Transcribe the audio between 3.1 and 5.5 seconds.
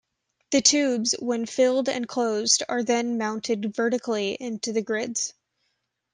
mounted vertically into the grids.